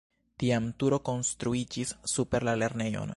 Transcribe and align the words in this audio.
Tiam 0.43 0.69
turo 0.83 0.99
konstruiĝis 1.11 1.95
super 2.15 2.49
la 2.51 2.57
lernejon. 2.65 3.07